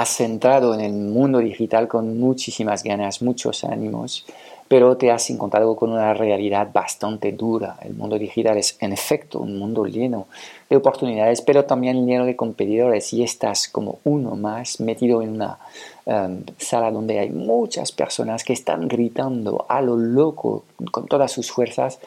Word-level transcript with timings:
has 0.00 0.20
entrado 0.20 0.74
en 0.74 0.80
el 0.80 0.92
mundo 0.92 1.38
digital 1.38 1.88
con 1.88 2.18
muchísimas 2.20 2.82
ganas, 2.82 3.22
muchos 3.22 3.64
ánimos, 3.64 4.26
pero 4.68 4.96
te 4.96 5.10
has 5.10 5.30
encontrado 5.30 5.76
con 5.76 5.92
una 5.92 6.14
realidad 6.14 6.70
bastante 6.72 7.32
dura. 7.32 7.78
El 7.82 7.94
mundo 7.94 8.18
digital 8.18 8.56
es 8.58 8.76
en 8.80 8.92
efecto 8.92 9.40
un 9.40 9.58
mundo 9.58 9.84
lleno 9.84 10.26
de 10.68 10.76
oportunidades, 10.76 11.42
pero 11.42 11.64
también 11.64 12.06
lleno 12.06 12.24
de 12.24 12.34
competidores 12.34 13.12
y 13.12 13.22
estás 13.22 13.68
como 13.68 14.00
uno 14.04 14.34
más 14.34 14.80
metido 14.80 15.22
en 15.22 15.30
una 15.30 15.58
em, 16.06 16.42
sala 16.58 16.90
donde 16.90 17.20
hay 17.20 17.30
muchas 17.30 17.92
personas 17.92 18.42
que 18.42 18.52
están 18.52 18.88
gritando 18.88 19.64
a 19.68 19.80
lo 19.80 19.96
loco 19.96 20.64
con 20.90 21.06
todas 21.06 21.30
sus 21.30 21.50
fuerzas 21.50 22.00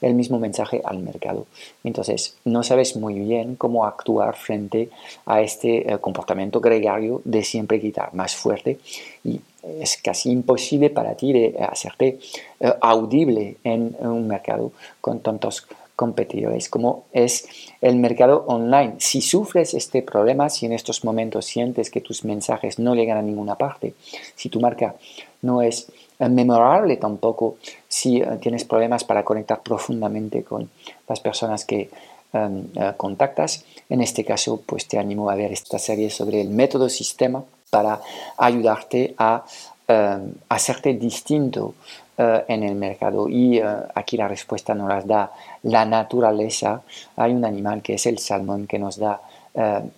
el 0.00 0.14
mismo 0.14 0.38
mensaje 0.38 0.80
al 0.84 1.00
mercado. 1.00 1.46
Entonces, 1.82 2.36
no 2.44 2.62
sabes 2.62 2.96
muy 2.96 3.18
bien 3.18 3.56
cómo 3.56 3.84
actuar 3.84 4.36
frente 4.36 4.90
a 5.26 5.40
este 5.40 5.92
eh, 5.92 5.98
comportamiento 5.98 6.60
gregario 6.60 7.20
de 7.24 7.42
siempre 7.42 7.78
gritar 7.78 8.14
más 8.14 8.36
fuerte 8.36 8.78
y 9.24 9.40
es 9.80 9.96
casi 9.96 10.30
imposible 10.30 10.90
para 10.90 11.14
ti 11.14 11.32
de 11.32 11.56
hacerte 11.58 12.18
eh, 12.60 12.72
audible 12.80 13.56
en 13.64 13.96
un 14.00 14.26
mercado 14.26 14.72
con 15.00 15.20
tantos 15.20 15.66
competidores 15.96 16.68
como 16.68 17.04
es 17.12 17.46
el 17.80 17.96
mercado 17.96 18.44
online. 18.48 18.94
Si 18.98 19.20
sufres 19.20 19.74
este 19.74 20.02
problema, 20.02 20.50
si 20.50 20.66
en 20.66 20.72
estos 20.72 21.04
momentos 21.04 21.44
sientes 21.44 21.90
que 21.90 22.00
tus 22.00 22.24
mensajes 22.24 22.78
no 22.78 22.94
llegan 22.94 23.18
a 23.18 23.22
ninguna 23.22 23.54
parte, 23.54 23.94
si 24.34 24.48
tu 24.48 24.60
marca 24.60 24.96
no 25.42 25.62
es 25.62 25.88
eh, 26.18 26.28
memorable 26.28 26.96
tampoco, 26.96 27.56
si 27.88 28.20
eh, 28.20 28.26
tienes 28.40 28.64
problemas 28.64 29.04
para 29.04 29.24
conectar 29.24 29.62
profundamente 29.62 30.42
con 30.42 30.68
las 31.08 31.20
personas 31.20 31.64
que 31.64 31.90
em, 32.32 32.64
contactas, 32.96 33.64
en 33.88 34.00
este 34.00 34.24
caso 34.24 34.60
pues 34.66 34.88
te 34.88 34.98
animo 34.98 35.30
a 35.30 35.36
ver 35.36 35.52
esta 35.52 35.78
serie 35.78 36.10
sobre 36.10 36.40
el 36.40 36.48
método 36.48 36.88
sistema 36.88 37.44
para 37.74 38.00
ayudarte 38.36 39.16
a 39.18 39.44
eh, 39.88 40.18
hacerte 40.48 40.94
distinto 40.94 41.74
eh, 42.16 42.44
en 42.46 42.62
el 42.62 42.76
mercado. 42.76 43.28
Y 43.28 43.58
eh, 43.58 43.64
aquí 43.96 44.16
la 44.16 44.28
respuesta 44.28 44.76
nos 44.76 44.88
las 44.88 45.04
da 45.04 45.32
la 45.64 45.84
naturaleza. 45.84 46.82
Hay 47.16 47.32
un 47.32 47.44
animal 47.44 47.82
que 47.82 47.94
es 47.94 48.06
el 48.06 48.18
salmón 48.18 48.68
que 48.68 48.78
nos 48.78 48.96
da 48.96 49.20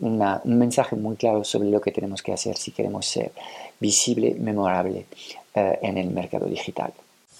un 0.00 0.58
mensaje 0.58 0.96
muy 0.96 1.16
claro 1.16 1.42
sobre 1.42 1.70
lo 1.70 1.80
que 1.80 1.90
tenemos 1.90 2.22
que 2.22 2.30
hacer 2.30 2.58
si 2.58 2.72
queremos 2.72 3.06
ser 3.06 3.32
visible, 3.80 4.36
memorable 4.38 5.06
en 5.54 5.96
el 5.96 6.10
mercado 6.10 6.44
digital 6.44 6.92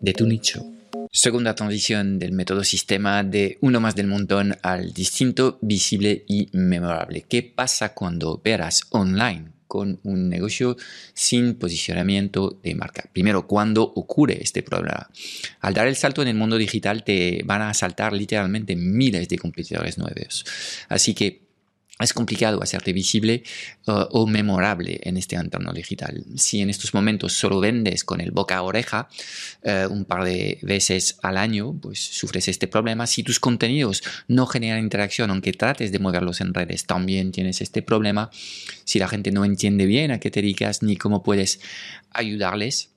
de 0.00 0.12
tu 0.12 0.26
nicho. 0.26 0.64
Segunda 1.12 1.54
transición 1.54 2.18
del 2.18 2.32
método 2.32 2.62
sistema 2.62 3.22
de 3.22 3.58
uno 3.60 3.80
más 3.80 3.94
del 3.94 4.06
montón 4.06 4.56
al 4.62 4.92
distinto, 4.92 5.58
visible 5.62 6.24
y 6.28 6.48
memorable. 6.52 7.24
¿Qué 7.28 7.42
pasa 7.42 7.94
cuando 7.94 8.30
operas 8.32 8.82
online 8.90 9.56
con 9.66 9.98
un 10.04 10.28
negocio 10.28 10.76
sin 11.12 11.54
posicionamiento 11.54 12.58
de 12.62 12.74
marca. 12.74 13.08
Primero, 13.12 13.46
¿cuándo 13.46 13.82
ocurre 13.82 14.38
este 14.40 14.62
problema? 14.62 15.10
Al 15.60 15.74
dar 15.74 15.88
el 15.88 15.96
salto 15.96 16.22
en 16.22 16.28
el 16.28 16.34
mundo 16.34 16.56
digital 16.56 17.04
te 17.04 17.42
van 17.44 17.62
a 17.62 17.74
saltar 17.74 18.12
literalmente 18.12 18.76
miles 18.76 19.28
de 19.28 19.38
competidores 19.38 19.98
nuevos. 19.98 20.44
Así 20.88 21.14
que 21.14 21.45
es 21.98 22.12
complicado 22.12 22.62
hacerte 22.62 22.92
visible 22.92 23.42
uh, 23.86 24.04
o 24.10 24.26
memorable 24.26 25.00
en 25.02 25.16
este 25.16 25.36
entorno 25.36 25.72
digital. 25.72 26.24
Si 26.36 26.60
en 26.60 26.68
estos 26.68 26.92
momentos 26.92 27.32
solo 27.32 27.58
vendes 27.60 28.04
con 28.04 28.20
el 28.20 28.32
boca 28.32 28.58
a 28.58 28.62
oreja 28.62 29.08
uh, 29.62 29.90
un 29.90 30.04
par 30.04 30.24
de 30.24 30.58
veces 30.62 31.18
al 31.22 31.38
año, 31.38 31.72
pues 31.80 31.98
sufres 32.00 32.48
este 32.48 32.68
problema. 32.68 33.06
Si 33.06 33.22
tus 33.22 33.40
contenidos 33.40 34.02
no 34.28 34.46
generan 34.46 34.80
interacción, 34.80 35.30
aunque 35.30 35.52
trates 35.52 35.90
de 35.90 35.98
moverlos 35.98 36.40
en 36.42 36.52
redes, 36.52 36.84
también 36.84 37.32
tienes 37.32 37.62
este 37.62 37.80
problema. 37.80 38.30
Si 38.84 38.98
la 38.98 39.08
gente 39.08 39.30
no 39.30 39.44
entiende 39.44 39.86
bien 39.86 40.10
a 40.10 40.20
qué 40.20 40.30
te 40.30 40.42
dedicas 40.42 40.82
ni 40.82 40.96
cómo 40.96 41.22
puedes 41.22 41.60
ayudarles, 42.10 42.90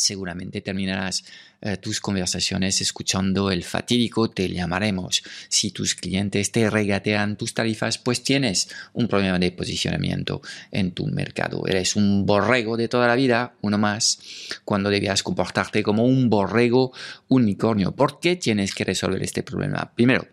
seguramente 0.00 0.60
terminarás 0.60 1.24
eh, 1.60 1.76
tus 1.76 2.00
conversaciones 2.00 2.80
escuchando 2.80 3.50
el 3.50 3.62
fatídico 3.64 4.30
te 4.30 4.48
llamaremos. 4.48 5.22
Si 5.48 5.70
tus 5.70 5.94
clientes 5.94 6.52
te 6.52 6.70
regatean 6.70 7.36
tus 7.36 7.52
tarifas, 7.52 7.98
pues 7.98 8.22
tienes 8.22 8.68
un 8.94 9.08
problema 9.08 9.38
de 9.38 9.52
posicionamiento 9.52 10.40
en 10.70 10.92
tu 10.92 11.06
mercado. 11.06 11.66
Eres 11.66 11.96
un 11.96 12.24
borrego 12.24 12.76
de 12.76 12.88
toda 12.88 13.06
la 13.06 13.14
vida, 13.14 13.54
uno 13.60 13.76
más, 13.76 14.20
cuando 14.64 14.88
debías 14.88 15.22
comportarte 15.22 15.82
como 15.82 16.04
un 16.04 16.30
borrego 16.30 16.92
unicornio. 17.28 17.92
¿Por 17.92 18.20
qué 18.20 18.36
tienes 18.36 18.74
que 18.74 18.84
resolver 18.84 19.22
este 19.22 19.42
problema? 19.42 19.92
Primero, 19.94 20.26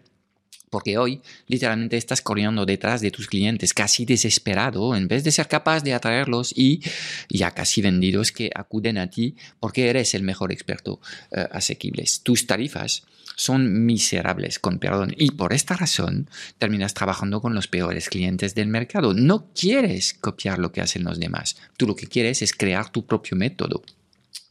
porque 0.69 0.97
hoy 0.97 1.21
literalmente 1.47 1.97
estás 1.97 2.21
corriendo 2.21 2.65
detrás 2.65 3.01
de 3.01 3.11
tus 3.11 3.27
clientes 3.27 3.73
casi 3.73 4.05
desesperado 4.05 4.95
en 4.95 5.07
vez 5.07 5.23
de 5.23 5.31
ser 5.31 5.47
capaz 5.47 5.83
de 5.83 5.93
atraerlos 5.93 6.53
y 6.55 6.81
ya 7.29 7.51
casi 7.51 7.81
vendidos 7.81 8.31
que 8.31 8.49
acuden 8.53 8.97
a 8.97 9.09
ti 9.09 9.35
porque 9.59 9.89
eres 9.89 10.13
el 10.13 10.23
mejor 10.23 10.51
experto 10.51 10.99
uh, 11.31 11.39
asequibles. 11.51 12.21
Tus 12.21 12.47
tarifas 12.47 13.03
son 13.35 13.85
miserables, 13.85 14.57
con 14.57 14.79
perdón, 14.79 15.13
y 15.15 15.31
por 15.31 15.53
esta 15.53 15.75
razón 15.75 16.29
terminas 16.57 16.93
trabajando 16.93 17.39
con 17.39 17.53
los 17.53 17.67
peores 17.67 18.09
clientes 18.09 18.55
del 18.55 18.67
mercado. 18.67 19.13
No 19.13 19.51
quieres 19.53 20.15
copiar 20.15 20.57
lo 20.57 20.71
que 20.71 20.81
hacen 20.81 21.03
los 21.03 21.19
demás. 21.19 21.55
Tú 21.77 21.85
lo 21.87 21.95
que 21.95 22.07
quieres 22.07 22.41
es 22.41 22.53
crear 22.53 22.89
tu 22.89 23.05
propio 23.05 23.37
método 23.37 23.83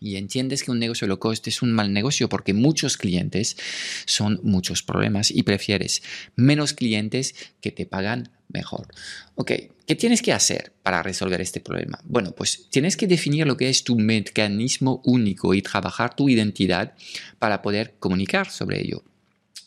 y 0.00 0.16
entiendes 0.16 0.62
que 0.62 0.70
un 0.70 0.78
negocio 0.78 1.06
low 1.06 1.18
cost 1.18 1.46
es 1.48 1.62
un 1.62 1.72
mal 1.72 1.92
negocio 1.92 2.28
porque 2.28 2.54
muchos 2.54 2.96
clientes 2.96 3.56
son 4.04 4.40
muchos 4.42 4.82
problemas 4.82 5.30
y 5.30 5.42
prefieres 5.42 6.02
menos 6.34 6.72
clientes 6.72 7.34
que 7.60 7.72
te 7.72 7.86
pagan 7.86 8.30
mejor. 8.48 8.88
Ok, 9.34 9.52
¿qué 9.86 9.94
tienes 9.94 10.22
que 10.22 10.32
hacer 10.32 10.72
para 10.82 11.02
resolver 11.02 11.40
este 11.40 11.60
problema? 11.60 11.98
Bueno, 12.04 12.32
pues 12.32 12.68
tienes 12.70 12.96
que 12.96 13.06
definir 13.06 13.46
lo 13.46 13.56
que 13.56 13.68
es 13.68 13.84
tu 13.84 13.98
mecanismo 13.98 15.00
único 15.04 15.54
y 15.54 15.62
trabajar 15.62 16.14
tu 16.14 16.28
identidad 16.28 16.94
para 17.38 17.62
poder 17.62 17.94
comunicar 17.98 18.50
sobre 18.50 18.80
ello. 18.80 19.02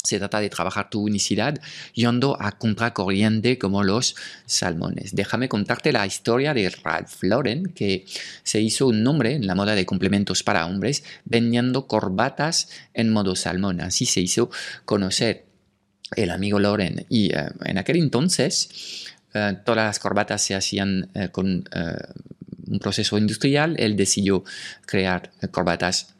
Se 0.02 0.18
trata 0.18 0.40
de 0.40 0.50
trabajar 0.50 0.90
tu 0.90 1.02
unicidad 1.02 1.60
yendo 1.94 2.42
a 2.42 2.54
contracorriente 2.54 3.58
como 3.58 3.84
los 3.84 4.16
salmones. 4.46 5.14
Déjame 5.14 5.50
contarte 5.50 5.92
la 5.92 6.08
historia 6.08 6.54
de 6.54 6.70
Ralph 6.70 7.22
Lauren, 7.22 7.66
que 7.76 8.06
se 8.44 8.62
hizo 8.62 8.88
un 8.88 9.04
nombre 9.04 9.34
en 9.34 9.46
la 9.46 9.56
moda 9.56 9.76
de 9.76 9.86
complementos 9.86 10.42
para 10.42 10.66
hombres 10.68 11.04
vendiendo 11.26 11.86
corbatas 11.86 12.70
en 12.94 13.10
modo 13.10 13.36
salmón. 13.36 13.82
Así 13.82 14.06
se 14.06 14.22
hizo 14.22 14.50
conocer 14.86 15.50
el 16.16 16.32
amigo 16.32 16.60
Lauren. 16.60 17.06
Y 17.10 17.34
eh, 17.34 17.50
en 17.66 17.78
aquel 17.78 17.98
entonces 17.98 19.06
eh, 19.34 19.58
todas 19.66 19.86
las 19.86 20.00
corbatas 20.00 20.42
se 20.42 20.56
hacían 20.56 21.10
eh, 21.14 21.30
con 21.30 21.66
un 22.68 22.80
proceso 22.80 23.18
industrial. 23.18 23.76
Él 23.80 23.96
decidió 23.96 24.44
crear 24.86 25.32
corbatas 25.52 26.16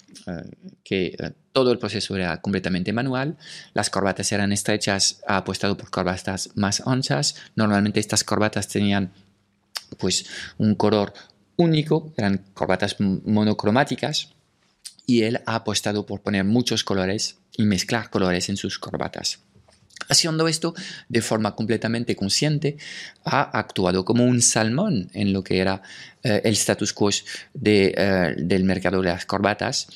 que 0.84 1.16
todo 1.52 1.72
el 1.72 1.80
proceso 1.80 2.16
era 2.16 2.42
completamente 2.42 2.94
manual, 2.94 3.38
las 3.74 3.90
corbatas 3.90 4.32
eran 4.32 4.52
estrechas, 4.52 5.22
ha 5.28 5.38
apostado 5.38 5.78
por 5.78 5.90
corbatas 5.90 6.50
más 6.56 6.82
anchas, 6.86 7.36
normalmente 7.56 8.00
estas 8.00 8.24
corbatas 8.24 8.68
tenían 8.68 9.12
pues 9.98 10.26
un 10.58 10.76
color 10.76 11.14
único, 11.58 12.14
eran 12.18 12.46
corbatas 12.54 12.98
monocromáticas 13.00 14.30
y 15.06 15.24
él 15.24 15.42
ha 15.46 15.56
apostado 15.56 16.06
por 16.06 16.22
poner 16.22 16.44
muchos 16.46 16.84
colores 16.84 17.38
y 17.58 17.64
mezclar 17.64 18.10
colores 18.10 18.50
en 18.50 18.58
sus 18.58 18.78
corbatas. 18.80 19.40
Haciendo 20.08 20.48
esto 20.48 20.74
de 21.08 21.22
forma 21.22 21.56
completamente 21.56 22.16
consciente, 22.16 22.78
ha 23.26 23.42
actuado 23.42 24.06
como 24.06 24.26
un 24.26 24.42
salmón 24.42 25.10
en 25.14 25.34
lo 25.34 25.44
que 25.44 25.60
era 25.60 25.82
eh, 26.24 26.42
el 26.44 26.54
status 26.54 26.94
quo 26.94 27.10
de, 27.54 27.94
eh, 27.96 28.36
del 28.38 28.64
mercado 28.64 29.02
de 29.02 29.10
las 29.10 29.26
corbatas 29.26 29.88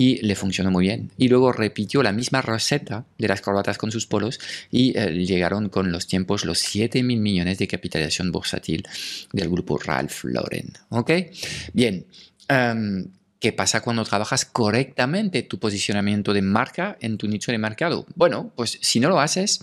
y 0.00 0.16
le 0.22 0.34
funcionó 0.34 0.70
muy 0.70 0.86
bien. 0.86 1.10
Y 1.18 1.28
luego 1.28 1.52
repitió 1.52 2.02
la 2.02 2.12
misma 2.12 2.40
receta 2.40 3.04
de 3.18 3.28
las 3.28 3.42
corbatas 3.42 3.76
con 3.76 3.92
sus 3.92 4.06
polos 4.06 4.40
y 4.70 4.96
eh, 4.98 5.12
llegaron 5.12 5.68
con 5.68 5.92
los 5.92 6.06
tiempos 6.06 6.46
los 6.46 6.58
7 6.58 7.02
mil 7.02 7.20
millones 7.20 7.58
de 7.58 7.68
capitalización 7.68 8.32
bursátil 8.32 8.82
del 9.32 9.50
grupo 9.50 9.76
Ralph 9.76 10.24
Lauren. 10.24 10.72
¿Ok? 10.88 11.10
Bien. 11.74 12.06
Em, 12.48 13.06
¿Qué 13.40 13.54
pasa 13.54 13.80
cuando 13.80 14.04
trabajas 14.04 14.44
correctamente 14.44 15.42
tu 15.42 15.58
posicionamiento 15.58 16.34
de 16.34 16.42
marca 16.42 16.98
en 17.00 17.16
tu 17.16 17.26
nicho 17.26 17.50
de 17.50 17.56
mercado? 17.56 18.04
Bueno, 18.14 18.52
pues 18.54 18.78
si 18.82 19.00
no 19.00 19.08
lo 19.08 19.18
haces, 19.18 19.60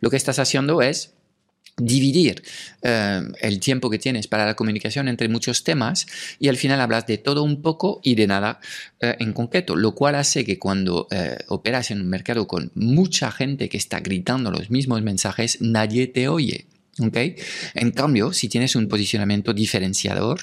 lo 0.00 0.10
que 0.10 0.16
estás 0.16 0.40
haciendo 0.40 0.82
es 0.82 1.14
dividir 1.76 2.42
eh, 2.82 3.22
el 3.40 3.60
tiempo 3.60 3.88
que 3.88 3.98
tienes 3.98 4.26
para 4.26 4.46
la 4.46 4.54
comunicación 4.54 5.06
entre 5.06 5.28
muchos 5.28 5.62
temas 5.62 6.06
y 6.40 6.48
al 6.48 6.56
final 6.56 6.80
hablas 6.80 7.06
de 7.06 7.18
todo 7.18 7.44
un 7.44 7.62
poco 7.62 8.00
y 8.02 8.16
de 8.16 8.26
nada 8.26 8.60
eh, 9.00 9.16
en 9.20 9.32
concreto, 9.32 9.76
lo 9.76 9.94
cual 9.94 10.16
hace 10.16 10.44
que 10.44 10.58
cuando 10.58 11.06
eh, 11.12 11.38
operas 11.48 11.92
en 11.92 12.00
un 12.00 12.08
mercado 12.08 12.48
con 12.48 12.72
mucha 12.74 13.30
gente 13.30 13.68
que 13.68 13.76
está 13.76 14.00
gritando 14.00 14.50
los 14.50 14.70
mismos 14.70 15.02
mensajes, 15.02 15.58
nadie 15.60 16.08
te 16.08 16.28
oye. 16.28 16.66
En 17.74 17.90
cambio, 17.92 18.32
si 18.32 18.48
tienes 18.48 18.76
un 18.76 18.88
posicionamiento 18.88 19.52
diferenciador 19.52 20.40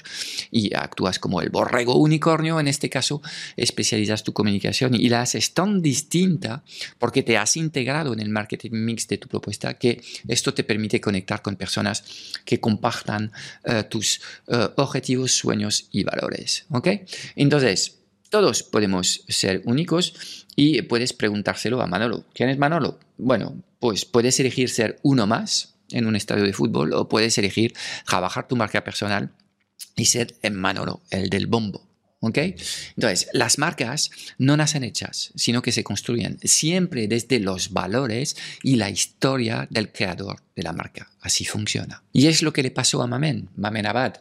y 0.51 0.73
actúas 0.75 1.19
como 1.19 1.41
el 1.41 1.49
borrego 1.49 1.95
unicornio, 1.95 2.59
en 2.59 2.67
este 2.67 2.89
caso, 2.89 3.21
especializas 3.55 4.23
tu 4.23 4.33
comunicación 4.33 4.93
y 4.95 5.09
la 5.09 5.21
haces 5.21 5.53
tan 5.53 5.81
distinta 5.81 6.63
porque 6.99 7.23
te 7.23 7.37
has 7.37 7.57
integrado 7.57 8.13
en 8.13 8.19
el 8.19 8.29
marketing 8.29 8.71
mix 8.71 9.07
de 9.07 9.17
tu 9.17 9.27
propuesta 9.27 9.75
que 9.75 10.01
esto 10.27 10.53
te 10.53 10.63
permite 10.63 10.99
conectar 10.99 11.41
con 11.41 11.55
personas 11.55 12.03
que 12.45 12.59
compartan 12.59 13.31
eh, 13.63 13.83
tus 13.89 14.21
eh, 14.47 14.69
objetivos, 14.77 15.31
sueños 15.33 15.87
y 15.91 16.03
valores. 16.03 16.65
Entonces, 17.35 17.99
todos 18.29 18.63
podemos 18.63 19.23
ser 19.27 19.61
únicos 19.65 20.45
y 20.55 20.81
puedes 20.81 21.13
preguntárselo 21.13 21.81
a 21.81 21.87
Manolo. 21.87 22.25
¿Quién 22.33 22.49
es 22.49 22.57
Manolo? 22.57 22.99
Bueno, 23.17 23.63
pues 23.79 24.05
puedes 24.05 24.39
elegir 24.39 24.69
ser 24.69 24.99
uno 25.03 25.27
más 25.27 25.76
en 25.91 26.05
un 26.05 26.15
estadio 26.15 26.43
de 26.43 26.53
fútbol 26.53 26.93
o 26.93 27.07
puedes 27.07 27.37
elegir 27.37 27.73
trabajar 28.05 28.47
tu 28.47 28.55
marca 28.55 28.83
personal 28.83 29.31
y 29.95 30.05
ser 30.05 30.35
en 30.41 30.55
Manolo, 30.55 31.01
el 31.09 31.29
del 31.29 31.47
bombo. 31.47 31.86
¿Ok? 32.19 32.39
Entonces, 32.95 33.29
las 33.33 33.59
marcas 33.59 34.09
no 34.39 34.57
nacen 34.57 34.83
hechas, 34.83 35.31
sino 35.35 35.61
que 35.61 35.71
se 35.71 35.83
construyen 35.83 36.39
siempre 36.43 37.07
desde 37.07 37.39
los 37.39 37.73
valores 37.73 38.35
y 38.63 38.77
la 38.77 38.89
historia 38.89 39.67
del 39.69 39.91
creador 39.91 40.41
de 40.55 40.63
la 40.63 40.73
marca. 40.73 41.11
Así 41.21 41.45
funciona. 41.45 42.03
Y 42.11 42.25
es 42.25 42.41
lo 42.41 42.53
que 42.53 42.63
le 42.63 42.71
pasó 42.71 43.03
a 43.03 43.07
Mamen, 43.07 43.49
Mamen 43.55 43.85
Abad, 43.85 44.15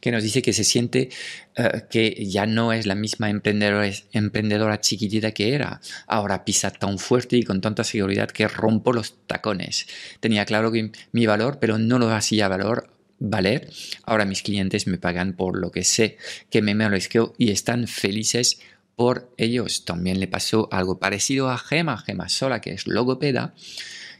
que 0.00 0.10
nos 0.10 0.22
dice 0.22 0.40
que 0.40 0.54
se 0.54 0.64
siente 0.64 1.10
eh, 1.56 1.82
que 1.90 2.24
ya 2.26 2.46
no 2.46 2.72
es 2.72 2.86
la 2.86 2.94
misma 2.94 3.28
emprendedora, 3.28 3.90
emprendedora 4.12 4.80
chiquitita 4.80 5.32
que 5.32 5.54
era. 5.54 5.82
Ahora 6.06 6.46
pisa 6.46 6.70
tan 6.70 6.98
fuerte 6.98 7.36
y 7.36 7.42
con 7.42 7.60
tanta 7.60 7.84
seguridad 7.84 8.30
que 8.30 8.48
rompo 8.48 8.94
los 8.94 9.26
tacones. 9.26 9.86
Tenía 10.20 10.46
claro 10.46 10.72
que 10.72 10.90
mi 11.12 11.26
valor, 11.26 11.58
pero 11.60 11.76
no 11.76 11.98
lo 11.98 12.10
hacía 12.14 12.48
valor 12.48 12.88
valer. 13.22 13.70
Ahora 14.04 14.24
mis 14.24 14.42
clientes 14.42 14.86
me 14.86 14.98
pagan 14.98 15.34
por 15.34 15.58
lo 15.58 15.70
que 15.70 15.84
sé 15.84 16.18
que 16.50 16.60
me 16.60 16.74
merezco 16.74 17.34
y 17.38 17.50
están 17.50 17.86
felices 17.86 18.60
por 18.96 19.32
ellos. 19.36 19.84
También 19.84 20.20
le 20.20 20.26
pasó 20.26 20.68
algo 20.70 20.98
parecido 20.98 21.48
a 21.48 21.56
Gema, 21.56 21.98
Gema 21.98 22.28
Sola, 22.28 22.60
que 22.60 22.72
es 22.72 22.86
logopeda, 22.86 23.54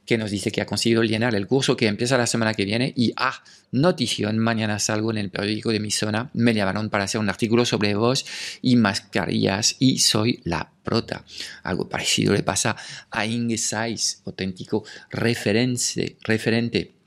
que 0.06 0.18
nos 0.18 0.30
dice 0.30 0.50
que 0.50 0.60
ha 0.60 0.66
conseguido 0.66 1.02
llenar 1.02 1.34
el 1.34 1.46
curso 1.46 1.76
que 1.76 1.86
empieza 1.86 2.16
la 2.16 2.26
semana 2.26 2.54
que 2.54 2.64
viene 2.64 2.92
y, 2.96 3.12
ah, 3.16 3.42
notición, 3.70 4.38
mañana 4.38 4.78
salgo 4.78 5.10
en 5.10 5.18
el 5.18 5.30
periódico 5.30 5.70
de 5.70 5.80
mi 5.80 5.90
zona, 5.90 6.30
me 6.34 6.54
llamaron 6.54 6.90
para 6.90 7.04
hacer 7.04 7.20
un 7.20 7.28
artículo 7.28 7.64
sobre 7.64 7.94
voz 7.94 8.24
y 8.62 8.76
mascarillas 8.76 9.76
y 9.78 9.98
soy 9.98 10.40
la 10.44 10.72
prota. 10.82 11.24
Algo 11.62 11.88
parecido 11.88 12.34
le 12.34 12.42
pasa 12.42 12.76
a 13.10 13.26
Inge 13.26 13.58
Saiz, 13.58 14.22
auténtico 14.26 14.84
referente, 15.10 16.16
referente 16.22 17.01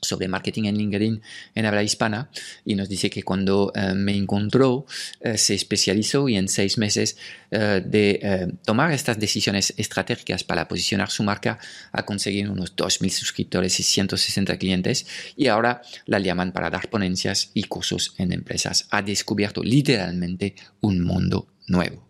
sobre 0.00 0.28
marketing 0.28 0.64
en 0.64 0.78
LinkedIn 0.78 1.22
en 1.54 1.66
habla 1.66 1.82
hispana 1.82 2.30
y 2.64 2.74
nos 2.74 2.88
dice 2.88 3.10
que 3.10 3.22
cuando 3.22 3.72
eh, 3.74 3.94
me 3.94 4.16
encontró 4.16 4.86
eh, 5.20 5.36
se 5.38 5.54
especializó 5.54 6.28
y 6.28 6.36
en 6.36 6.48
seis 6.48 6.78
meses 6.78 7.16
eh, 7.50 7.82
de 7.84 8.50
tomar 8.64 8.92
estas 8.92 9.18
decisiones 9.18 9.74
estratégicas 9.76 10.44
para 10.44 10.68
posicionar 10.68 11.10
su 11.10 11.22
marca 11.22 11.58
ha 11.92 12.04
conseguido 12.04 12.52
unos 12.52 12.76
2.000 12.76 13.10
suscriptores 13.10 13.78
y 13.80 13.82
160 13.82 14.56
clientes 14.58 15.06
y 15.36 15.48
ahora 15.48 15.82
la 16.06 16.18
llaman 16.18 16.52
para 16.52 16.70
dar 16.70 16.88
ponencias 16.88 17.50
y 17.54 17.64
cursos 17.64 18.14
en 18.18 18.32
empresas. 18.32 18.86
Ha 18.90 19.02
descubierto 19.02 19.62
literalmente 19.62 20.54
un 20.80 21.02
mundo 21.02 21.48
nuevo. 21.66 22.09